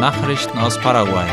Nachrichten 0.00 0.58
aus 0.58 0.78
Paraguay. 0.78 1.26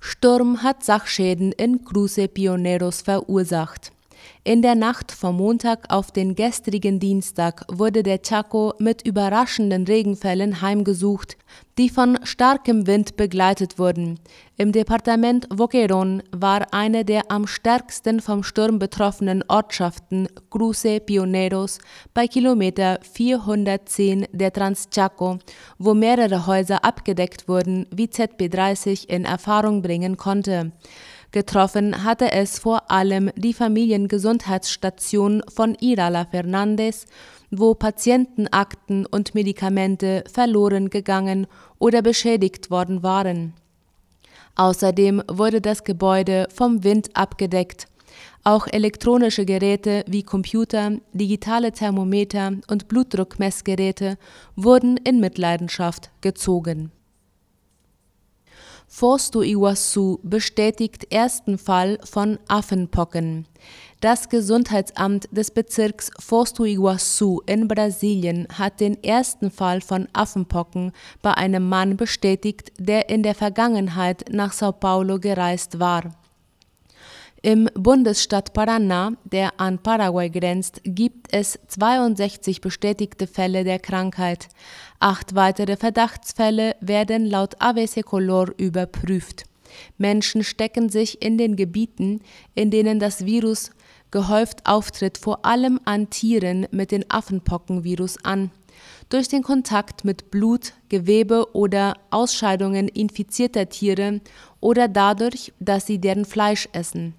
Sturm 0.00 0.62
hat 0.62 0.82
Sachschäden 0.82 1.52
in 1.52 1.84
Cruce 1.84 2.26
Pioneros 2.32 3.02
verursacht. 3.02 3.92
In 4.42 4.62
der 4.62 4.74
Nacht 4.74 5.12
vom 5.12 5.36
Montag 5.36 5.92
auf 5.92 6.12
den 6.12 6.34
gestrigen 6.34 6.98
Dienstag 6.98 7.62
wurde 7.70 8.02
der 8.02 8.22
Chaco 8.22 8.72
mit 8.78 9.06
überraschenden 9.06 9.84
Regenfällen 9.84 10.62
heimgesucht, 10.62 11.36
die 11.76 11.90
von 11.90 12.18
starkem 12.22 12.86
Wind 12.86 13.18
begleitet 13.18 13.78
wurden. 13.78 14.18
Im 14.56 14.72
Departement 14.72 15.46
Boquerón 15.50 16.22
war 16.32 16.72
eine 16.72 17.04
der 17.04 17.30
am 17.30 17.46
stärksten 17.46 18.20
vom 18.20 18.42
Sturm 18.42 18.78
betroffenen 18.78 19.44
Ortschaften 19.46 20.26
Cruce 20.48 21.00
Pioneros 21.04 21.78
bei 22.14 22.26
Kilometer 22.26 22.98
410 23.12 24.26
der 24.32 24.54
Transchaco, 24.54 25.38
wo 25.76 25.92
mehrere 25.92 26.46
Häuser 26.46 26.82
abgedeckt 26.82 27.46
wurden, 27.46 27.86
wie 27.94 28.06
ZB30 28.06 29.06
in 29.06 29.26
Erfahrung 29.26 29.82
bringen 29.82 30.16
konnte. 30.16 30.72
Getroffen 31.32 32.02
hatte 32.02 32.32
es 32.32 32.58
vor 32.58 32.90
allem 32.90 33.30
die 33.36 33.54
Familiengesundheitsstation 33.54 35.42
von 35.48 35.76
Irala 35.80 36.24
Fernandez, 36.24 37.06
wo 37.52 37.74
Patientenakten 37.74 39.06
und 39.06 39.34
Medikamente 39.34 40.24
verloren 40.32 40.90
gegangen 40.90 41.46
oder 41.78 42.02
beschädigt 42.02 42.70
worden 42.70 43.04
waren. 43.04 43.54
Außerdem 44.56 45.22
wurde 45.28 45.60
das 45.60 45.84
Gebäude 45.84 46.48
vom 46.52 46.82
Wind 46.82 47.10
abgedeckt. 47.14 47.86
Auch 48.42 48.66
elektronische 48.66 49.44
Geräte 49.44 50.04
wie 50.08 50.24
Computer, 50.24 50.92
digitale 51.12 51.70
Thermometer 51.70 52.52
und 52.68 52.88
Blutdruckmessgeräte 52.88 54.18
wurden 54.56 54.96
in 54.96 55.20
Mitleidenschaft 55.20 56.10
gezogen. 56.20 56.90
Forsto 58.92 59.40
Iguazu 59.40 60.18
bestätigt 60.24 61.12
ersten 61.12 61.58
Fall 61.58 62.00
von 62.02 62.40
Affenpocken. 62.48 63.46
Das 64.00 64.28
Gesundheitsamt 64.28 65.28
des 65.30 65.52
Bezirks 65.52 66.10
Forsto 66.18 66.64
Iguazu 66.64 67.40
in 67.46 67.68
Brasilien 67.68 68.48
hat 68.52 68.80
den 68.80 69.02
ersten 69.04 69.52
Fall 69.52 69.80
von 69.80 70.08
Affenpocken 70.12 70.90
bei 71.22 71.32
einem 71.32 71.68
Mann 71.68 71.96
bestätigt, 71.96 72.72
der 72.78 73.08
in 73.08 73.22
der 73.22 73.36
Vergangenheit 73.36 74.24
nach 74.28 74.52
Sao 74.52 74.72
Paulo 74.72 75.20
gereist 75.20 75.78
war. 75.78 76.19
Im 77.42 77.70
Bundesstaat 77.72 78.52
Paraná, 78.52 79.16
der 79.24 79.58
an 79.58 79.78
Paraguay 79.78 80.28
grenzt, 80.28 80.82
gibt 80.84 81.32
es 81.32 81.58
62 81.68 82.60
bestätigte 82.60 83.26
Fälle 83.26 83.64
der 83.64 83.78
Krankheit. 83.78 84.48
Acht 84.98 85.34
weitere 85.34 85.78
Verdachtsfälle 85.78 86.76
werden 86.82 87.24
laut 87.24 87.58
ABC 87.58 88.02
Color 88.02 88.48
überprüft. 88.58 89.44
Menschen 89.96 90.44
stecken 90.44 90.90
sich 90.90 91.22
in 91.22 91.38
den 91.38 91.56
Gebieten, 91.56 92.20
in 92.54 92.70
denen 92.70 92.98
das 92.98 93.24
Virus 93.24 93.70
gehäuft 94.10 94.66
auftritt, 94.66 95.16
vor 95.16 95.46
allem 95.46 95.80
an 95.86 96.10
Tieren 96.10 96.66
mit 96.72 96.92
dem 96.92 97.04
Affenpockenvirus 97.08 98.22
an. 98.22 98.50
Durch 99.08 99.28
den 99.28 99.42
Kontakt 99.42 100.04
mit 100.04 100.30
Blut, 100.30 100.74
Gewebe 100.90 101.54
oder 101.54 101.94
Ausscheidungen 102.10 102.86
infizierter 102.86 103.70
Tiere 103.70 104.20
oder 104.60 104.88
dadurch, 104.88 105.54
dass 105.58 105.86
sie 105.86 105.98
deren 105.98 106.26
Fleisch 106.26 106.68
essen. 106.72 107.14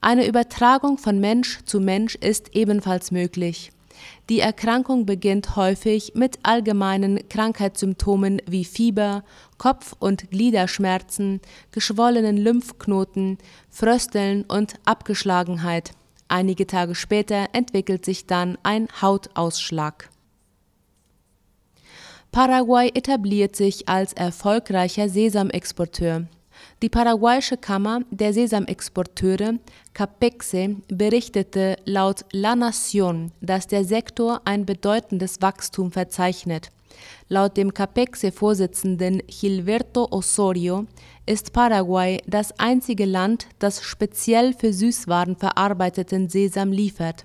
Eine 0.00 0.26
Übertragung 0.26 0.98
von 0.98 1.20
Mensch 1.20 1.60
zu 1.64 1.80
Mensch 1.80 2.14
ist 2.16 2.54
ebenfalls 2.54 3.10
möglich. 3.10 3.72
Die 4.28 4.40
Erkrankung 4.40 5.06
beginnt 5.06 5.56
häufig 5.56 6.12
mit 6.14 6.38
allgemeinen 6.42 7.28
Krankheitssymptomen 7.28 8.42
wie 8.46 8.64
Fieber, 8.64 9.24
Kopf- 9.58 9.94
und 9.98 10.30
Gliederschmerzen, 10.30 11.40
geschwollenen 11.72 12.36
Lymphknoten, 12.36 13.38
Frösteln 13.70 14.44
und 14.44 14.74
Abgeschlagenheit. 14.84 15.92
Einige 16.28 16.66
Tage 16.66 16.94
später 16.94 17.48
entwickelt 17.52 18.04
sich 18.04 18.26
dann 18.26 18.58
ein 18.62 18.88
Hautausschlag. 19.00 20.10
Paraguay 22.32 22.90
etabliert 22.94 23.56
sich 23.56 23.88
als 23.88 24.12
erfolgreicher 24.12 25.08
Sesamexporteur. 25.08 26.26
Die 26.82 26.90
paraguayische 26.90 27.56
Kammer 27.56 28.00
der 28.10 28.34
Sesamexporteure 28.34 29.54
CAPEXE 29.94 30.76
berichtete 30.88 31.76
laut 31.86 32.26
La 32.32 32.52
Nación, 32.52 33.30
dass 33.40 33.66
der 33.66 33.82
Sektor 33.82 34.42
ein 34.44 34.66
bedeutendes 34.66 35.40
Wachstum 35.40 35.90
verzeichnet. 35.90 36.68
Laut 37.30 37.56
dem 37.56 37.72
CAPEXE-Vorsitzenden 37.72 39.22
Gilberto 39.26 40.06
Osorio 40.10 40.84
ist 41.24 41.54
Paraguay 41.54 42.20
das 42.26 42.58
einzige 42.58 43.06
Land, 43.06 43.46
das 43.58 43.82
speziell 43.82 44.52
für 44.52 44.74
Süßwaren 44.74 45.36
verarbeiteten 45.36 46.28
Sesam 46.28 46.72
liefert. 46.72 47.24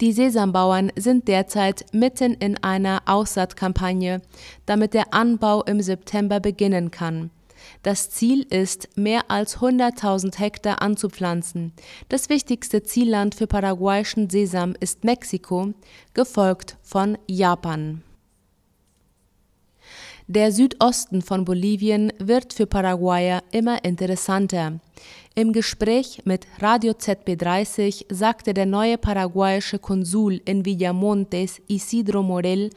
Die 0.00 0.12
Sesambauern 0.12 0.90
sind 0.96 1.28
derzeit 1.28 1.84
mitten 1.92 2.32
in 2.32 2.56
einer 2.64 3.02
Aussaatkampagne, 3.04 4.22
damit 4.64 4.94
der 4.94 5.12
Anbau 5.12 5.62
im 5.64 5.82
September 5.82 6.40
beginnen 6.40 6.90
kann. 6.90 7.30
Das 7.82 8.10
Ziel 8.10 8.42
ist, 8.42 8.96
mehr 8.96 9.30
als 9.30 9.58
100.000 9.58 10.38
Hektar 10.38 10.82
anzupflanzen. 10.82 11.72
Das 12.08 12.28
wichtigste 12.28 12.82
Zielland 12.82 13.34
für 13.34 13.46
paraguayischen 13.46 14.30
Sesam 14.30 14.74
ist 14.80 15.04
Mexiko, 15.04 15.72
gefolgt 16.14 16.76
von 16.82 17.18
Japan. 17.26 18.02
Der 20.28 20.52
Südosten 20.52 21.20
von 21.20 21.44
Bolivien 21.44 22.12
wird 22.18 22.52
für 22.52 22.66
Paraguayer 22.66 23.42
immer 23.50 23.84
interessanter. 23.84 24.80
Im 25.34 25.52
Gespräch 25.52 26.22
mit 26.24 26.46
Radio 26.60 26.92
ZB30 26.92 28.06
sagte 28.08 28.54
der 28.54 28.66
neue 28.66 28.98
paraguayische 28.98 29.78
Konsul 29.78 30.40
in 30.44 30.64
Villamontes, 30.64 31.60
Isidro 31.68 32.22
Morel, 32.22 32.70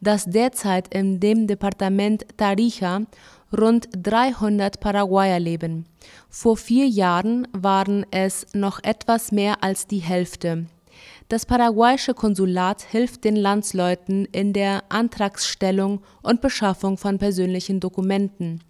dass 0.00 0.26
derzeit 0.26 0.94
in 0.94 1.20
dem 1.20 1.46
Departement 1.46 2.24
Tarija 2.36 3.02
rund 3.56 3.88
300 3.92 4.80
Paraguayer 4.80 5.40
leben. 5.40 5.86
Vor 6.28 6.56
vier 6.56 6.86
Jahren 6.86 7.46
waren 7.52 8.06
es 8.10 8.46
noch 8.54 8.82
etwas 8.82 9.32
mehr 9.32 9.62
als 9.62 9.86
die 9.86 9.98
Hälfte. 9.98 10.66
Das 11.28 11.46
paraguayische 11.46 12.14
Konsulat 12.14 12.82
hilft 12.82 13.24
den 13.24 13.36
Landsleuten 13.36 14.26
in 14.26 14.52
der 14.52 14.84
Antragsstellung 14.90 16.02
und 16.22 16.40
Beschaffung 16.40 16.98
von 16.98 17.18
persönlichen 17.18 17.80
Dokumenten. 17.80 18.60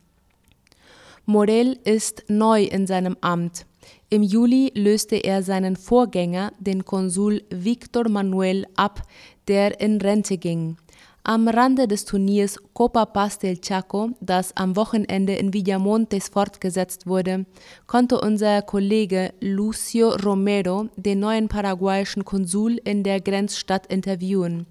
Morel 1.25 1.79
ist 1.85 2.25
neu 2.29 2.65
in 2.65 2.87
seinem 2.87 3.17
Amt. 3.21 3.67
Im 4.11 4.23
Juli 4.23 4.71
löste 4.75 5.17
er 5.17 5.43
seinen 5.43 5.77
Vorgänger, 5.77 6.53
den 6.59 6.85
Konsul 6.85 7.43
Victor 7.51 8.09
Manuel, 8.09 8.67
ab, 8.77 9.03
der 9.49 9.81
in 9.81 10.01
Rente 10.01 10.37
ging. 10.37 10.77
Am 11.25 11.47
Rande 11.47 11.87
des 11.87 12.05
Turniers 12.05 12.59
Copa 12.73 13.07
Paz 13.07 13.39
del 13.39 13.61
Chaco, 13.61 14.11
das 14.21 14.57
am 14.57 14.75
Wochenende 14.75 15.35
in 15.35 15.55
Villamontes 15.55 16.29
fortgesetzt 16.29 17.07
wurde, 17.07 17.47
konnte 17.87 18.21
unser 18.21 18.61
Kollege 18.63 19.33
Lucio 19.41 20.17
Romero 20.17 20.89
den 20.97 21.21
neuen 21.21 21.47
paraguayischen 21.47 22.25
Konsul 22.25 22.81
in 22.83 23.05
der 23.05 23.21
Grenzstadt 23.21 23.87
interviewen. 23.87 24.67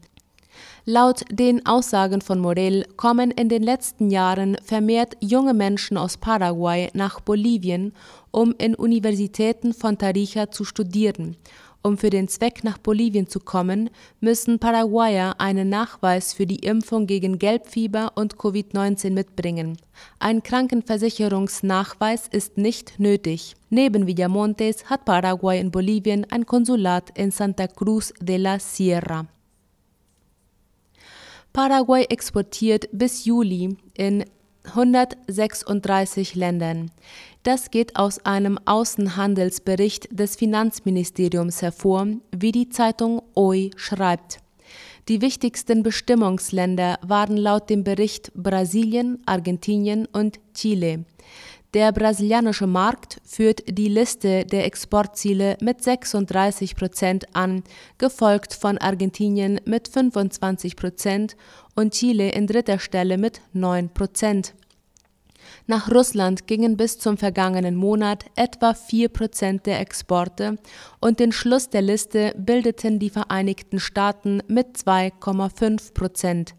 Laut 0.84 1.24
den 1.32 1.66
Aussagen 1.66 2.20
von 2.20 2.40
Morel 2.40 2.86
kommen 2.98 3.32
in 3.32 3.48
den 3.48 3.64
letzten 3.64 4.10
Jahren 4.10 4.58
vermehrt 4.62 5.16
junge 5.22 5.54
Menschen 5.54 5.96
aus 5.96 6.18
Paraguay 6.18 6.90
nach 6.94 7.22
Bolivien, 7.22 7.94
um 8.32 8.54
in 8.58 8.76
Universitäten 8.76 9.74
von 9.74 9.98
Tarija 9.98 10.52
zu 10.52 10.66
studieren 10.66 11.38
um 11.84 11.98
für 11.98 12.10
den 12.10 12.28
Zweck 12.28 12.64
nach 12.64 12.78
Bolivien 12.78 13.28
zu 13.28 13.40
kommen, 13.40 13.90
müssen 14.20 14.60
Paraguayer 14.60 15.36
einen 15.40 15.70
Nachweis 15.70 16.34
für 16.34 16.46
die 16.46 16.60
Impfung 16.60 17.08
gegen 17.08 17.40
Gelbfieber 17.40 18.14
und 18.16 18.36
Covid-19 18.36 19.12
mitbringen. 19.12 19.78
Ein 20.20 20.44
Krankenversicherungsnachweis 20.44 22.28
ist 22.28 22.58
nicht 22.58 23.00
nötig. 23.00 23.56
Neben 23.70 24.08
Villamontes 24.08 24.90
hat 24.90 25.06
Paraguay 25.06 25.60
in 25.60 25.72
Bolivien 25.72 26.26
ein 26.30 26.46
Konsulat 26.46 27.18
in 27.18 27.32
Santa 27.32 27.68
Cruz 27.68 28.14
de 28.20 28.38
la 28.38 28.60
Sierra. 28.60 29.28
Paraguay 31.54 32.06
exportiert 32.10 32.88
bis 32.92 33.26
Juli 33.26 33.76
in 33.96 34.24
136 34.64 36.36
Ländern. 36.36 36.92
Das 37.44 37.72
geht 37.72 37.96
aus 37.96 38.26
einem 38.26 38.60
Außenhandelsbericht 38.66 40.08
des 40.12 40.36
Finanzministeriums 40.36 41.62
hervor, 41.62 42.08
wie 42.32 42.52
die 42.52 42.70
Zeitung 42.70 43.22
OI 43.34 43.72
schreibt. 43.76 44.40
Die 45.08 45.22
wichtigsten 45.22 45.82
Bestimmungsländer 45.82 47.00
waren 47.02 47.36
laut 47.36 47.70
dem 47.70 47.84
Bericht 47.84 48.32
Brasilien, 48.36 49.22
Argentinien 49.26 50.06
und 50.06 50.40
Chile. 50.54 51.06
Der 51.74 51.94
brasilianische 51.94 52.68
Markt 52.68 53.22
führt 53.24 53.64
die 53.66 53.88
Liste 53.88 54.46
der 54.46 54.66
Exportziele 54.66 55.58
mit 55.62 55.82
36 55.82 56.76
Prozent 56.76 57.34
an, 57.34 57.64
gefolgt 57.98 58.54
von 58.54 58.78
Argentinien 58.78 59.62
mit 59.64 59.88
25 59.88 60.76
Prozent 60.76 61.38
und 61.74 61.94
Chile 61.94 62.32
in 62.32 62.46
dritter 62.46 62.78
Stelle 62.78 63.18
mit 63.18 63.40
9 63.54 63.88
Prozent. 63.94 64.54
Nach 65.66 65.90
Russland 65.90 66.46
gingen 66.46 66.76
bis 66.76 67.00
zum 67.00 67.18
vergangenen 67.18 67.76
Monat 67.76 68.26
etwa 68.36 68.74
4 68.74 69.08
Prozent 69.08 69.66
der 69.66 69.80
Exporte 69.80 70.58
und 71.00 71.22
den 71.22 71.32
Schluss 71.32 71.70
der 71.70 71.82
Liste 71.82 72.34
bildeten 72.38 73.00
die 73.00 73.10
Vereinigten 73.10 73.80
Staaten 73.80 74.44
mit 74.48 74.76
2,5 74.76 75.94
Prozent. 75.94 76.54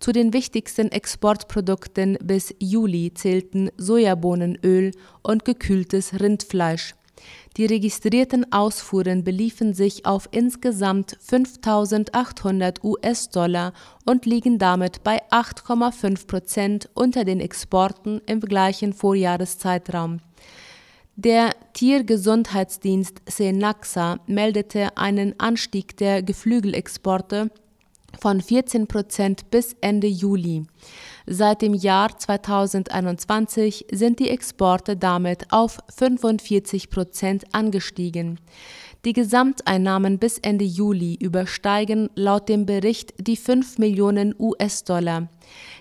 Zu 0.00 0.12
den 0.12 0.32
wichtigsten 0.32 0.92
Exportprodukten 0.92 2.18
bis 2.22 2.54
Juli 2.58 3.12
zählten 3.14 3.70
Sojabohnenöl 3.76 4.92
und 5.22 5.44
gekühltes 5.44 6.20
Rindfleisch. 6.20 6.94
Die 7.56 7.66
registrierten 7.66 8.52
Ausfuhren 8.52 9.24
beliefen 9.24 9.74
sich 9.74 10.06
auf 10.06 10.28
insgesamt 10.30 11.18
5.800 11.18 12.84
US-Dollar 12.84 13.72
und 14.04 14.26
liegen 14.26 14.58
damit 14.58 15.02
bei 15.02 15.20
8,5 15.30 16.26
Prozent 16.26 16.88
unter 16.94 17.24
den 17.24 17.40
Exporten 17.40 18.20
im 18.26 18.40
gleichen 18.40 18.92
Vorjahreszeitraum. 18.92 20.20
Der 21.16 21.50
Tiergesundheitsdienst 21.72 23.22
Senaxa 23.26 24.20
meldete 24.28 24.96
einen 24.96 25.34
Anstieg 25.40 25.96
der 25.96 26.22
Geflügelexporte 26.22 27.50
von 28.18 28.40
14 28.40 28.86
Prozent 28.86 29.50
bis 29.50 29.76
Ende 29.80 30.06
Juli. 30.06 30.64
Seit 31.26 31.62
dem 31.62 31.74
Jahr 31.74 32.16
2021 32.16 33.86
sind 33.92 34.18
die 34.18 34.30
Exporte 34.30 34.96
damit 34.96 35.52
auf 35.52 35.78
45 35.94 36.90
Prozent 36.90 37.44
angestiegen. 37.52 38.40
Die 39.04 39.12
Gesamteinnahmen 39.12 40.18
bis 40.18 40.38
Ende 40.38 40.64
Juli 40.64 41.14
übersteigen 41.20 42.10
laut 42.14 42.48
dem 42.48 42.66
Bericht 42.66 43.14
die 43.18 43.36
5 43.36 43.78
Millionen 43.78 44.34
US-Dollar. 44.38 45.28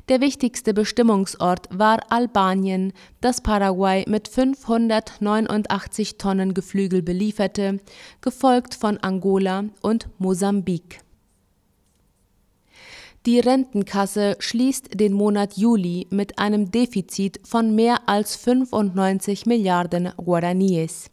Der 0.08 0.22
wichtigste 0.22 0.74
Bestimmungsort 0.74 1.68
war 1.72 2.00
Albanien, 2.10 2.94
das 3.20 3.42
Paraguay 3.42 4.06
mit 4.08 4.28
589 4.28 6.18
Tonnen 6.18 6.54
Geflügel 6.54 7.02
belieferte, 7.02 7.80
gefolgt 8.22 8.76
von 8.76 8.98
Angola 9.00 9.66
und 9.82 10.08
Mosambik. 10.20 11.07
Die 13.28 13.42
Rentenkasse 13.42 14.38
schließt 14.40 14.98
den 14.98 15.12
Monat 15.12 15.58
Juli 15.58 16.08
mit 16.10 16.40
einem 16.40 16.72
Defizit 16.72 17.42
von 17.44 17.76
mehr 17.76 18.08
als 18.08 18.38
95 18.38 19.46
Milliarden 19.46 20.14
Guaraníes. 20.16 21.12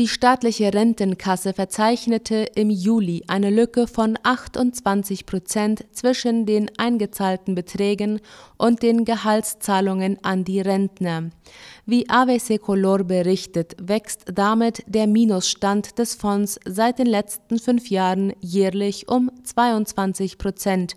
Die 0.00 0.08
staatliche 0.08 0.74
Rentenkasse 0.74 1.52
verzeichnete 1.52 2.48
im 2.56 2.70
Juli 2.70 3.22
eine 3.28 3.50
Lücke 3.50 3.86
von 3.86 4.18
28 4.20 5.26
Prozent 5.26 5.84
zwischen 5.92 6.44
den 6.44 6.72
eingezahlten 6.76 7.54
Beträgen 7.54 8.20
und 8.56 8.82
den 8.82 9.04
Gehaltszahlungen 9.04 10.18
an 10.24 10.42
die 10.42 10.60
Rentner. 10.60 11.30
Wie 11.86 12.08
ABC 12.08 12.58
Color 12.58 13.04
berichtet, 13.04 13.76
wächst 13.80 14.24
damit 14.34 14.82
der 14.88 15.06
Minusstand 15.06 16.00
des 16.00 16.16
Fonds 16.16 16.58
seit 16.66 16.98
den 16.98 17.06
letzten 17.06 17.60
fünf 17.60 17.90
Jahren 17.90 18.32
jährlich 18.40 19.08
um 19.08 19.30
22 19.44 20.36
Prozent. 20.36 20.96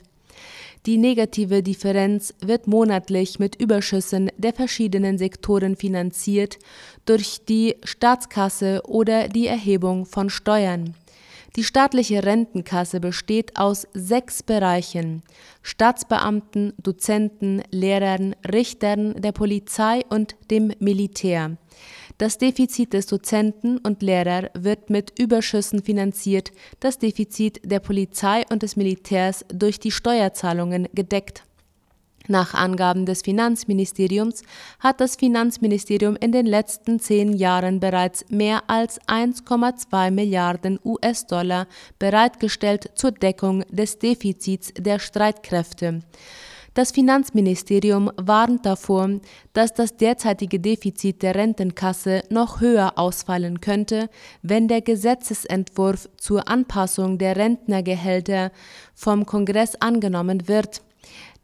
Die 0.88 0.98
negative 0.98 1.62
Differenz 1.64 2.34
wird 2.40 2.66
monatlich 2.66 3.40
mit 3.40 3.58
Überschüssen 3.58 4.32
der 4.38 4.54
verschiedenen 4.54 5.18
Sektoren 5.18 5.76
finanziert 5.76 6.60
durch 7.06 7.42
die 7.44 7.76
Staatskasse 7.84 8.82
oder 8.86 9.28
die 9.28 9.48
Erhebung 9.48 10.06
von 10.06 10.30
Steuern. 10.30 10.96
Die 11.58 11.66
staatliche 11.66 12.24
Rentenkasse 12.24 13.02
besteht 13.02 13.58
aus 13.58 13.86
sechs 13.94 14.44
Bereichen 14.44 15.24
Staatsbeamten, 15.62 16.72
Dozenten, 16.82 17.64
Lehrern, 17.70 18.34
Richtern, 18.50 19.22
der 19.22 19.34
Polizei 19.34 20.06
und 20.08 20.38
dem 20.50 20.72
Militär. 20.80 21.58
Das 22.18 22.40
Defizit 22.40 22.94
des 22.94 23.06
Dozenten 23.06 23.78
und 23.78 24.02
Lehrer 24.02 24.50
wird 24.56 24.90
mit 24.90 25.20
Überschüssen 25.20 25.84
finanziert, 25.84 26.52
das 26.80 26.98
Defizit 26.98 27.62
der 27.64 27.80
Polizei 27.80 28.44
und 28.50 28.64
des 28.64 28.76
Militärs 28.76 29.46
durch 29.50 29.80
die 29.80 29.92
Steuerzahlungen 29.92 30.88
gedeckt. 30.94 31.44
Nach 32.28 32.56
Angaben 32.56 33.06
des 33.06 33.22
Finanzministeriums 33.22 34.42
hat 34.80 35.00
das 35.00 35.16
Finanzministerium 35.16 36.18
in 36.18 36.32
den 36.32 36.46
letzten 36.46 37.00
zehn 37.00 37.34
Jahren 37.34 37.80
bereits 37.80 38.26
mehr 38.30 38.64
als 38.68 39.00
1,2 39.02 40.12
Milliarden 40.12 40.80
US-Dollar 40.84 41.68
bereitgestellt 42.00 42.92
zur 42.96 43.12
Deckung 43.12 43.64
des 43.70 44.00
Defizits 44.00 44.74
der 44.76 45.00
Streitkräfte. 45.00 46.02
Das 46.78 46.92
Finanzministerium 46.92 48.12
warnt 48.18 48.64
davor, 48.68 49.10
dass 49.54 49.74
das 49.74 49.98
derzeitige 49.98 50.60
Defizit 50.60 51.24
der 51.24 51.34
Rentenkasse 51.34 52.22
noch 52.30 52.62
höher 52.62 53.00
ausfallen 53.00 53.62
könnte, 53.62 54.12
wenn 54.44 54.68
der 54.68 54.82
Gesetzesentwurf 54.82 56.08
zur 56.18 56.48
Anpassung 56.48 57.18
der 57.18 57.36
Rentnergehälter 57.36 58.52
vom 58.94 59.26
Kongress 59.26 59.74
angenommen 59.74 60.48
wird. 60.48 60.84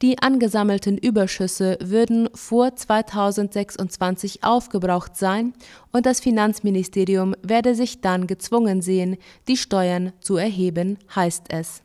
Die 0.03 0.19
angesammelten 0.19 0.99
Überschüsse 0.99 1.79
würden 1.81 2.29
vor 2.35 2.75
2026 2.75 4.43
aufgebraucht 4.43 5.17
sein 5.17 5.53
und 5.91 6.05
das 6.05 6.19
Finanzministerium 6.19 7.33
werde 7.41 7.73
sich 7.73 8.01
dann 8.01 8.27
gezwungen 8.27 8.83
sehen, 8.83 9.17
die 9.47 9.57
Steuern 9.57 10.13
zu 10.19 10.37
erheben, 10.37 10.99
heißt 11.15 11.45
es. 11.49 11.81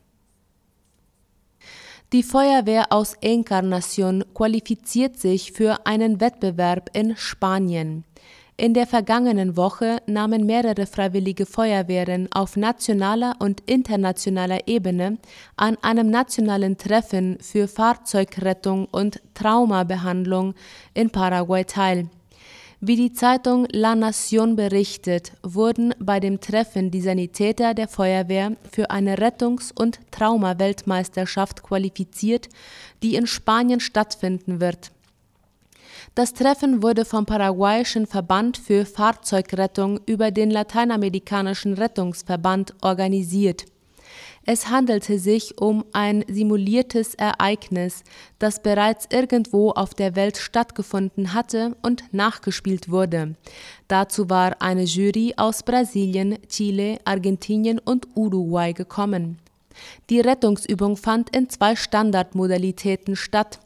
Die 2.14 2.22
Feuerwehr 2.22 2.86
aus 2.90 3.12
Encarnacion 3.20 4.24
qualifiziert 4.32 5.18
sich 5.18 5.52
für 5.52 5.86
einen 5.86 6.22
Wettbewerb 6.22 6.88
in 6.94 7.14
Spanien. 7.18 8.04
In 8.56 8.72
der 8.72 8.86
vergangenen 8.86 9.58
Woche 9.58 9.98
nahmen 10.06 10.46
mehrere 10.46 10.86
freiwillige 10.86 11.44
Feuerwehren 11.44 12.32
auf 12.32 12.56
nationaler 12.56 13.34
und 13.40 13.60
internationaler 13.66 14.66
Ebene 14.66 15.18
an 15.56 15.76
einem 15.82 16.08
nationalen 16.08 16.78
Treffen 16.78 17.36
für 17.42 17.68
Fahrzeugrettung 17.68 18.86
und 18.86 19.20
Traumabehandlung 19.34 20.54
in 20.94 21.10
Paraguay 21.10 21.64
teil. 21.64 22.08
Wie 22.80 22.94
die 22.94 23.12
Zeitung 23.12 23.66
La 23.72 23.94
Nación 23.96 24.54
berichtet, 24.54 25.32
wurden 25.42 25.94
bei 25.98 26.20
dem 26.20 26.38
Treffen 26.40 26.92
die 26.92 27.00
Sanitäter 27.00 27.74
der 27.74 27.88
Feuerwehr 27.88 28.52
für 28.70 28.90
eine 28.90 29.18
Rettungs- 29.18 29.72
und 29.72 29.98
Traumaweltmeisterschaft 30.12 31.64
qualifiziert, 31.64 32.48
die 33.02 33.16
in 33.16 33.26
Spanien 33.26 33.80
stattfinden 33.80 34.60
wird. 34.60 34.92
Das 36.14 36.34
Treffen 36.34 36.80
wurde 36.80 37.04
vom 37.04 37.26
paraguayischen 37.26 38.06
Verband 38.06 38.56
für 38.56 38.86
Fahrzeugrettung 38.86 39.98
über 40.06 40.30
den 40.30 40.52
Lateinamerikanischen 40.52 41.74
Rettungsverband 41.74 42.74
organisiert 42.80 43.64
es 44.44 44.68
handelte 44.68 45.18
sich 45.18 45.60
um 45.60 45.84
ein 45.92 46.24
simuliertes 46.28 47.14
Ereignis, 47.14 48.02
das 48.38 48.62
bereits 48.62 49.06
irgendwo 49.10 49.70
auf 49.70 49.94
der 49.94 50.16
Welt 50.16 50.36
stattgefunden 50.36 51.34
hatte 51.34 51.76
und 51.82 52.04
nachgespielt 52.12 52.90
wurde. 52.90 53.34
Dazu 53.88 54.30
war 54.30 54.60
eine 54.60 54.84
Jury 54.84 55.34
aus 55.36 55.62
Brasilien, 55.62 56.38
Chile, 56.48 56.98
Argentinien 57.04 57.78
und 57.78 58.06
Uruguay 58.14 58.72
gekommen. 58.72 59.38
Die 60.10 60.20
Rettungsübung 60.20 60.96
fand 60.96 61.34
in 61.34 61.48
zwei 61.48 61.76
Standardmodalitäten 61.76 63.16
statt. 63.16 63.60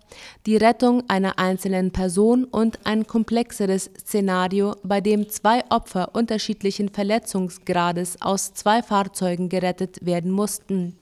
Die 0.46 0.56
Rettung 0.56 1.08
einer 1.08 1.38
einzelnen 1.38 1.90
Person 1.90 2.44
und 2.44 2.78
ein 2.84 3.06
komplexeres 3.06 3.90
Szenario, 3.98 4.76
bei 4.82 5.00
dem 5.00 5.28
zwei 5.28 5.64
Opfer 5.70 6.14
unterschiedlichen 6.14 6.88
Verletzungsgrades 6.88 8.20
aus 8.20 8.52
zwei 8.54 8.82
Fahrzeugen 8.82 9.48
gerettet 9.48 10.04
werden 10.04 10.30
mussten. 10.30 10.98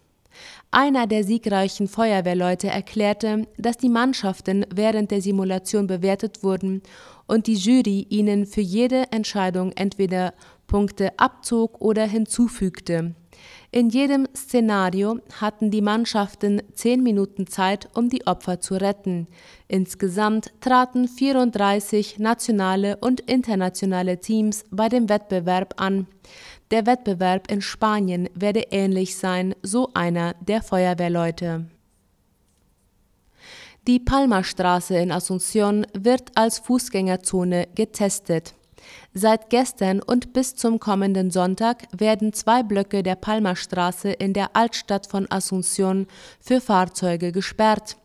Einer 0.70 1.06
der 1.06 1.24
siegreichen 1.24 1.88
Feuerwehrleute 1.88 2.68
erklärte, 2.68 3.46
dass 3.58 3.76
die 3.76 3.88
Mannschaften 3.88 4.64
während 4.72 5.10
der 5.10 5.20
Simulation 5.20 5.86
bewertet 5.86 6.42
wurden 6.42 6.82
und 7.26 7.46
die 7.46 7.56
Jury 7.56 8.06
ihnen 8.08 8.46
für 8.46 8.60
jede 8.60 9.10
Entscheidung 9.10 9.72
entweder 9.72 10.34
Punkte 10.66 11.18
abzog 11.18 11.80
oder 11.80 12.06
hinzufügte. 12.06 13.14
In 13.70 13.88
jedem 13.88 14.26
Szenario 14.34 15.20
hatten 15.40 15.70
die 15.70 15.82
Mannschaften 15.82 16.62
zehn 16.74 17.02
Minuten 17.02 17.46
Zeit, 17.46 17.88
um 17.94 18.08
die 18.08 18.26
Opfer 18.26 18.60
zu 18.60 18.74
retten. 18.74 19.28
Insgesamt 19.68 20.52
traten 20.60 21.06
34 21.06 22.18
nationale 22.18 22.96
und 22.96 23.20
internationale 23.20 24.18
Teams 24.18 24.64
bei 24.70 24.88
dem 24.88 25.08
Wettbewerb 25.08 25.80
an. 25.80 26.06
Der 26.70 26.86
Wettbewerb 26.86 27.50
in 27.50 27.60
Spanien 27.60 28.28
werde 28.34 28.66
ähnlich 28.70 29.16
sein, 29.16 29.54
so 29.62 29.90
einer 29.94 30.34
der 30.40 30.62
Feuerwehrleute. 30.62 31.66
Die 33.86 33.98
Palmastraße 33.98 34.96
in 34.96 35.10
Asunción 35.10 35.86
wird 35.94 36.36
als 36.36 36.58
Fußgängerzone 36.58 37.68
getestet. 37.74 38.54
Seit 39.14 39.50
gestern 39.50 40.00
und 40.00 40.32
bis 40.32 40.56
zum 40.56 40.78
kommenden 40.78 41.30
Sonntag 41.30 41.84
werden 41.96 42.32
zwei 42.32 42.62
Blöcke 42.62 43.02
der 43.02 43.16
Palmastraße 43.16 44.10
in 44.10 44.32
der 44.32 44.54
Altstadt 44.54 45.06
von 45.06 45.26
Asunción 45.26 46.06
für 46.40 46.60
Fahrzeuge 46.60 47.32
gesperrt. 47.32 47.96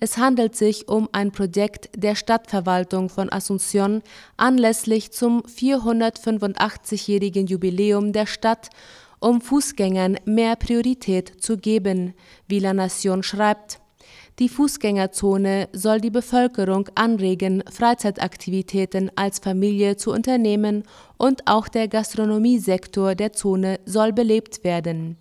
Es 0.00 0.18
handelt 0.18 0.56
sich 0.56 0.88
um 0.88 1.08
ein 1.12 1.32
Projekt 1.32 1.90
der 1.96 2.14
Stadtverwaltung 2.14 3.08
von 3.08 3.30
Asunción 3.30 4.02
anlässlich 4.36 5.12
zum 5.12 5.42
485-jährigen 5.42 7.46
Jubiläum 7.46 8.12
der 8.12 8.26
Stadt, 8.26 8.70
um 9.20 9.40
Fußgängern 9.40 10.18
mehr 10.24 10.56
Priorität 10.56 11.42
zu 11.42 11.56
geben, 11.56 12.14
wie 12.46 12.58
La 12.58 12.74
Nation 12.74 13.22
schreibt. 13.22 13.80
Die 14.40 14.48
Fußgängerzone 14.48 15.68
soll 15.72 16.00
die 16.00 16.10
Bevölkerung 16.10 16.88
anregen, 16.96 17.62
Freizeitaktivitäten 17.70 19.12
als 19.14 19.38
Familie 19.38 19.96
zu 19.96 20.10
unternehmen 20.10 20.82
und 21.16 21.46
auch 21.46 21.68
der 21.68 21.86
Gastronomiesektor 21.86 23.14
der 23.14 23.32
Zone 23.32 23.78
soll 23.84 24.12
belebt 24.12 24.64
werden. 24.64 25.18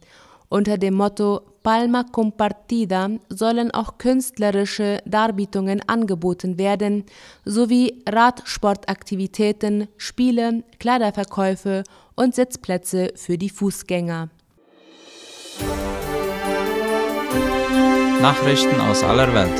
Unter 0.49 0.79
dem 0.79 0.95
Motto 0.95 1.41
Palma 1.61 2.03
Compartida 2.03 3.09
sollen 3.29 3.69
auch 3.69 3.99
künstlerische 3.99 4.99
Darbietungen 5.05 5.87
angeboten 5.87 6.57
werden, 6.57 7.05
sowie 7.45 8.03
Radsportaktivitäten, 8.09 9.89
Spiele, 9.97 10.63
Kleiderverkäufe 10.79 11.83
und 12.15 12.33
Sitzplätze 12.33 13.13
für 13.15 13.37
die 13.37 13.49
Fußgänger. 13.49 14.29
Nachrichten 18.23 18.79
aus 18.79 19.03
aller 19.03 19.33
Welt. 19.33 19.59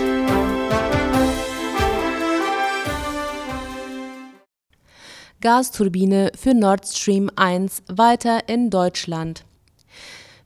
Gasturbine 5.41 6.32
für 6.34 6.53
Nord 6.53 6.88
Stream 6.88 7.29
1 7.36 7.84
weiter 7.89 8.48
in 8.48 8.70
Deutschland. 8.70 9.43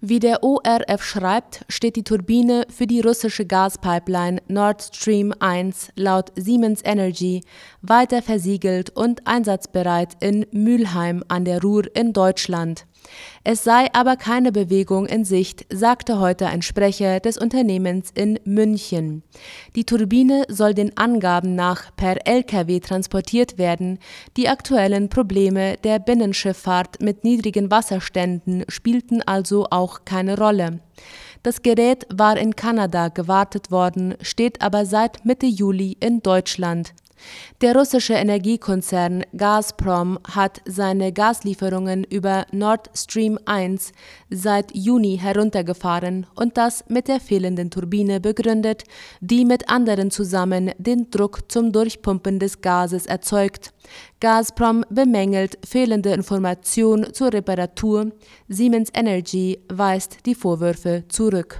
Wie 0.02 0.18
der 0.18 0.44
ORF 0.44 1.04
schreibt, 1.04 1.64
steht 1.70 1.96
die 1.96 2.04
Turbine 2.04 2.66
für 2.76 2.88
die 2.88 3.02
russische 3.02 3.46
Gaspipeline 3.46 4.42
Nord 4.48 4.96
Stream 4.96 5.32
1 5.38 5.90
laut 5.96 6.32
Siemens 6.36 6.82
Energy 6.84 7.44
weiter 7.84 8.24
versiegelt 8.24 8.90
und 8.90 9.28
einsatzbereit 9.28 10.18
in 10.22 10.48
Mülheim 10.52 11.24
an 11.28 11.46
der 11.46 11.62
Ruhr 11.62 11.84
in 11.96 12.14
Deutschland. 12.14 12.88
Es 13.44 13.64
sei 13.64 13.88
aber 13.94 14.16
keine 14.16 14.52
Bewegung 14.52 15.06
in 15.06 15.26
Sicht, 15.26 15.66
sagte 15.72 16.20
heute 16.20 16.48
ein 16.48 16.62
Sprecher 16.62 17.20
des 17.20 17.38
Unternehmens 17.38 18.12
in 18.14 18.40
München. 18.46 19.24
Die 19.76 19.86
Turbine 19.86 20.44
soll 20.50 20.74
den 20.74 20.98
Angaben 20.98 21.56
nach 21.56 21.96
per 21.96 22.28
Lkw 22.28 22.80
transportiert 22.80 23.58
werden. 23.58 24.00
Die 24.36 24.50
aktuellen 24.50 25.10
Probleme 25.10 25.78
der 25.84 26.00
Binnenschifffahrt 26.00 27.02
mit 27.02 27.24
niedrigen 27.24 27.72
Wasserständen 27.72 28.66
spielten 28.68 29.22
also 29.22 29.68
auch 29.70 30.06
keine 30.06 30.38
Rolle. 30.38 30.80
Das 31.44 31.62
Gerät 31.62 32.06
war 32.14 32.38
in 32.38 32.56
Kanada 32.56 33.08
gewartet 33.08 33.72
worden, 33.72 34.16
steht 34.22 34.62
aber 34.62 34.86
seit 34.86 35.24
Mitte 35.24 35.46
Juli 35.46 35.96
in 36.00 36.22
Deutschland. 36.22 36.94
Der 37.62 37.76
russische 37.76 38.14
Energiekonzern 38.14 39.24
Gazprom 39.36 40.20
hat 40.36 40.62
seine 40.66 41.12
Gaslieferungen 41.12 42.04
über 42.04 42.46
Nord 42.52 42.90
Stream 42.96 43.40
1 43.46 43.92
seit 44.30 44.76
Juni 44.76 45.18
heruntergefahren 45.18 46.28
und 46.36 46.58
das 46.58 46.86
mit 46.88 47.08
der 47.08 47.20
fehlenden 47.20 47.72
Turbine 47.72 48.20
begründet, 48.20 48.84
die 49.22 49.46
mit 49.46 49.70
anderen 49.70 50.12
zusammen 50.12 50.72
den 50.78 51.10
Druck 51.10 51.52
zum 51.52 51.72
Durchpumpen 51.72 52.40
des 52.40 52.62
Gases 52.62 53.06
erzeugt. 53.06 53.74
Gazprom 54.20 54.86
bemängelt 54.90 55.58
fehlende 55.66 56.12
Information 56.14 57.14
zur 57.14 57.34
Reparatur. 57.34 58.12
Siemens 58.48 58.90
Energy 58.94 59.60
weist 59.70 60.26
die 60.26 60.36
Vorwürfe 60.36 61.06
zurück. 61.08 61.60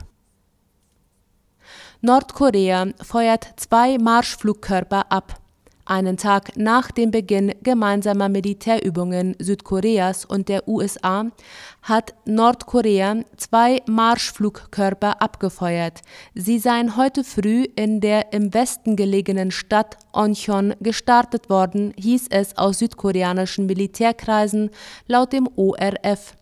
Nordkorea 2.02 2.88
feuert 3.02 3.54
zwei 3.58 3.98
Marschflugkörper 3.98 5.12
ab. 5.12 5.42
Einen 5.90 6.18
Tag 6.18 6.58
nach 6.58 6.92
dem 6.92 7.12
Beginn 7.12 7.56
gemeinsamer 7.64 8.28
Militärübungen 8.28 9.38
Südkoreas 9.40 10.26
und 10.26 10.50
der 10.50 10.68
USA 10.68 11.28
hat 11.82 12.14
Nordkorea 12.26 13.24
zwei 13.38 13.82
Marschflugkörper 13.88 15.22
abgefeuert. 15.22 16.02
Sie 16.36 16.60
seien 16.60 16.98
heute 16.98 17.24
früh 17.24 17.64
in 17.78 18.02
der 18.02 18.34
im 18.34 18.54
Westen 18.54 18.98
gelegenen 18.98 19.50
Stadt 19.50 19.98
Oncheon 20.12 20.76
gestartet 20.82 21.50
worden, 21.50 21.94
hieß 21.98 22.28
es 22.32 22.58
aus 22.58 22.80
südkoreanischen 22.80 23.66
Militärkreisen 23.66 24.72
laut 25.08 25.32
dem 25.32 25.48
ORF. 25.56 26.36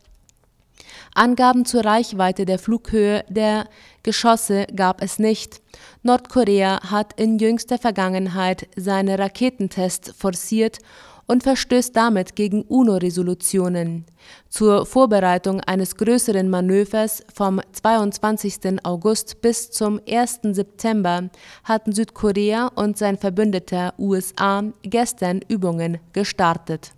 Angaben 1.15 1.63
zur 1.63 1.85
Reichweite 1.85 2.45
der 2.45 2.59
Flughöhe 2.59 3.23
der 3.29 3.69
Geschosse 4.03 4.67
gab 4.75 5.01
es 5.01 5.17
nicht. 5.17 5.61
Nordkorea 6.03 6.91
hat 6.91 7.17
in 7.19 7.39
jüngster 7.39 7.77
Vergangenheit 7.77 8.67
seine 8.75 9.17
Raketentests 9.17 10.11
forciert 10.11 10.79
und 11.25 11.43
verstößt 11.43 11.95
damit 11.95 12.35
gegen 12.35 12.63
UNO-Resolutionen. 12.63 14.05
Zur 14.49 14.85
Vorbereitung 14.85 15.61
eines 15.61 15.95
größeren 15.95 16.49
Manövers 16.49 17.23
vom 17.33 17.61
22. 17.71 18.83
August 18.83 19.41
bis 19.41 19.71
zum 19.71 20.01
1. 20.07 20.39
September 20.51 21.29
hatten 21.63 21.93
Südkorea 21.93 22.67
und 22.75 22.97
sein 22.97 23.17
Verbündeter 23.17 23.93
USA 23.97 24.63
gestern 24.83 25.39
Übungen 25.47 25.99
gestartet. 26.11 26.91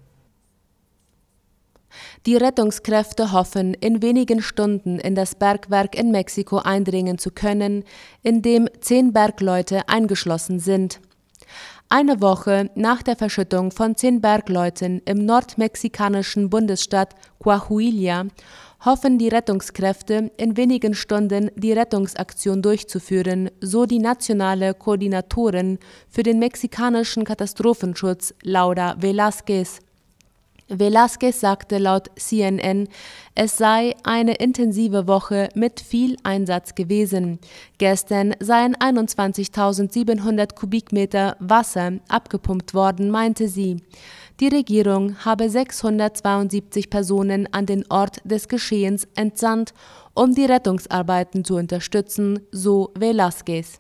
Die 2.25 2.36
Rettungskräfte 2.36 3.32
hoffen, 3.32 3.74
in 3.74 4.01
wenigen 4.01 4.42
Stunden 4.42 5.00
in 5.00 5.16
das 5.16 5.36
Bergwerk 5.36 5.98
in 5.98 6.12
Mexiko 6.12 6.58
eindringen 6.58 7.18
zu 7.18 7.32
können, 7.32 7.84
in 8.24 8.42
dem 8.42 8.68
zehn 8.82 9.13
Bergleute 9.13 9.88
eingeschlossen 9.88 10.60
sind. 10.60 11.00
Eine 11.89 12.20
Woche 12.22 12.70
nach 12.75 13.01
der 13.01 13.16
Verschüttung 13.16 13.72
von 13.72 13.96
zehn 13.96 14.20
Bergleuten 14.20 15.01
im 15.06 15.25
nordmexikanischen 15.25 16.50
Bundesstaat 16.50 17.16
Coahuila 17.39 18.25
hoffen 18.84 19.18
die 19.18 19.30
Rettungskräfte, 19.30 20.32
in 20.38 20.58
wenigen 20.58 20.94
Stunden 20.94 21.50
die 21.56 21.72
Rettungsaktion 21.72 22.62
durchzuführen, 22.62 23.50
so 23.62 23.86
die 23.86 24.00
nationale 24.00 24.74
Koordinatorin 24.74 25.80
für 26.10 26.24
den 26.24 26.39
mexikanischen 26.39 27.24
Katastrophenschutz 27.24 28.34
Laura 28.44 28.92
Velázquez. 29.00 29.80
Velasquez 30.70 31.40
sagte 31.40 31.78
laut 31.78 32.10
CNN, 32.18 32.88
es 33.36 33.58
sei 33.58 33.96
eine 34.04 34.36
intensive 34.36 35.08
Woche 35.08 35.50
mit 35.56 35.80
viel 35.80 36.18
Einsatz 36.24 36.76
gewesen. 36.76 37.40
Gestern 37.78 38.36
seien 38.40 38.76
21.700 38.76 40.56
Kubikmeter 40.56 41.38
Wasser 41.40 41.94
abgepumpt 42.10 42.74
worden, 42.74 43.10
meinte 43.10 43.48
sie. 43.48 43.78
Die 44.40 44.50
Regierung 44.50 45.24
habe 45.24 45.50
672 45.50 46.90
Personen 46.90 47.48
an 47.52 47.66
den 47.66 47.86
Ort 47.90 48.18
des 48.24 48.48
Geschehens 48.48 49.08
entsandt, 49.16 49.74
um 50.14 50.36
die 50.36 50.46
Rettungsarbeiten 50.46 51.46
zu 51.46 51.56
unterstützen, 51.56 52.42
so 52.52 52.92
Velasquez 52.96 53.80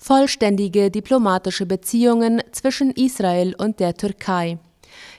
vollständige 0.00 0.90
diplomatische 0.90 1.66
Beziehungen 1.66 2.42
zwischen 2.52 2.90
Israel 2.92 3.54
und 3.56 3.80
der 3.80 3.94
Türkei. 3.94 4.58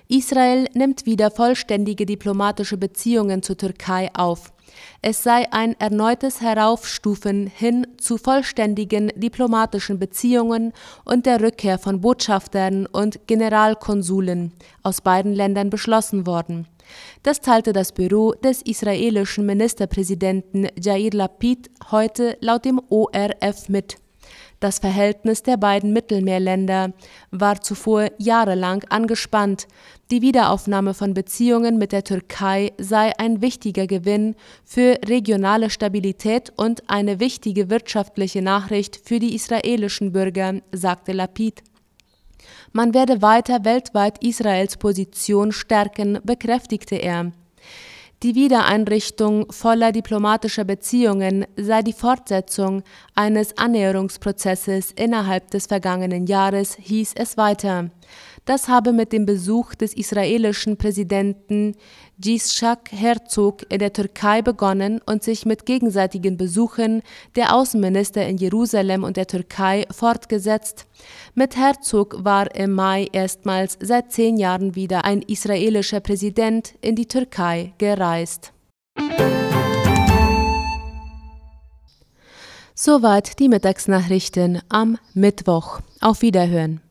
Israel 0.07 0.67
nimmt 0.73 1.05
wieder 1.05 1.31
vollständige 1.31 2.05
diplomatische 2.05 2.77
Beziehungen 2.77 3.43
zur 3.43 3.57
Türkei 3.57 4.09
auf. 4.13 4.51
Es 5.01 5.23
sei 5.23 5.51
ein 5.51 5.79
erneutes 5.79 6.41
Heraufstufen 6.41 7.47
hin 7.47 7.85
zu 7.97 8.17
vollständigen 8.17 9.11
diplomatischen 9.15 9.99
Beziehungen 9.99 10.73
und 11.05 11.25
der 11.25 11.41
Rückkehr 11.41 11.77
von 11.77 12.01
Botschaftern 12.01 12.87
und 12.87 13.27
Generalkonsuln 13.27 14.51
aus 14.81 15.01
beiden 15.01 15.33
Ländern 15.33 15.69
beschlossen 15.69 16.25
worden. 16.25 16.67
Das 17.23 17.39
teilte 17.39 17.71
das 17.71 17.91
Büro 17.91 18.33
des 18.33 18.61
israelischen 18.63 19.45
Ministerpräsidenten 19.45 20.67
Jair 20.77 21.11
Lapid 21.13 21.69
heute 21.91 22.37
laut 22.41 22.65
dem 22.65 22.81
ORF 22.89 23.69
mit. 23.69 23.97
Das 24.61 24.77
Verhältnis 24.77 25.41
der 25.41 25.57
beiden 25.57 25.91
Mittelmeerländer 25.91 26.93
war 27.31 27.61
zuvor 27.61 28.09
jahrelang 28.19 28.83
angespannt. 28.89 29.67
Die 30.11 30.21
Wiederaufnahme 30.21 30.93
von 30.93 31.15
Beziehungen 31.15 31.79
mit 31.79 31.91
der 31.91 32.03
Türkei 32.03 32.71
sei 32.77 33.11
ein 33.17 33.41
wichtiger 33.41 33.87
Gewinn 33.87 34.35
für 34.63 34.99
regionale 35.03 35.71
Stabilität 35.71 36.53
und 36.57 36.87
eine 36.91 37.19
wichtige 37.19 37.71
wirtschaftliche 37.71 38.43
Nachricht 38.43 39.01
für 39.03 39.17
die 39.17 39.33
israelischen 39.33 40.11
Bürger, 40.11 40.61
sagte 40.71 41.13
Lapid. 41.13 41.63
Man 42.71 42.93
werde 42.93 43.23
weiter 43.23 43.65
weltweit 43.65 44.23
Israels 44.23 44.77
Position 44.77 45.51
stärken, 45.53 46.19
bekräftigte 46.23 46.97
er. 46.97 47.31
Die 48.23 48.35
Wiedereinrichtung 48.35 49.51
voller 49.51 49.91
diplomatischer 49.91 50.63
Beziehungen 50.63 51.47
sei 51.57 51.81
die 51.81 51.91
Fortsetzung 51.91 52.83
eines 53.15 53.57
Annäherungsprozesses 53.57 54.91
innerhalb 54.91 55.49
des 55.49 55.65
vergangenen 55.65 56.27
Jahres, 56.27 56.77
hieß 56.79 57.13
es 57.15 57.35
weiter. 57.37 57.89
Das 58.45 58.67
habe 58.67 58.93
mit 58.93 59.11
dem 59.11 59.25
Besuch 59.25 59.73
des 59.73 59.95
israelischen 59.95 60.77
Präsidenten 60.77 61.75
Yitzhak 62.23 62.91
Herzog 62.91 63.65
in 63.69 63.79
der 63.79 63.93
Türkei 63.93 64.41
begonnen 64.41 65.01
und 65.05 65.23
sich 65.23 65.45
mit 65.45 65.65
gegenseitigen 65.65 66.37
Besuchen 66.37 67.01
der 67.35 67.55
Außenminister 67.55 68.25
in 68.25 68.37
Jerusalem 68.37 69.03
und 69.03 69.17
der 69.17 69.27
Türkei 69.27 69.85
fortgesetzt. 69.91 70.85
Mit 71.33 71.55
Herzog 71.55 72.23
war 72.23 72.53
im 72.55 72.73
Mai 72.73 73.07
erstmals 73.11 73.77
seit 73.81 74.11
zehn 74.11 74.37
Jahren 74.37 74.75
wieder 74.75 75.05
ein 75.05 75.21
israelischer 75.21 75.99
Präsident 75.99 76.75
in 76.81 76.95
die 76.95 77.07
Türkei 77.07 77.73
gereist. 77.77 78.53
Soweit 82.73 83.39
die 83.39 83.47
Mittagsnachrichten 83.47 84.61
am 84.69 84.97
Mittwoch. 85.13 85.81
Auf 85.99 86.21
Wiederhören. 86.21 86.81